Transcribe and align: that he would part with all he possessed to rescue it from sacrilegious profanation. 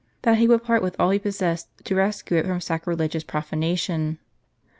that 0.23 0.39
he 0.39 0.47
would 0.47 0.63
part 0.63 0.81
with 0.81 0.95
all 0.99 1.11
he 1.11 1.19
possessed 1.19 1.67
to 1.83 1.93
rescue 1.93 2.35
it 2.35 2.47
from 2.47 2.59
sacrilegious 2.59 3.23
profanation. 3.23 4.17